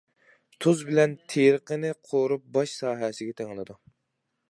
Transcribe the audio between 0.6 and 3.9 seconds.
تۇز بىلەن تېرىقنى قورۇپ باش ساھەسىگە تېڭىلىدۇ.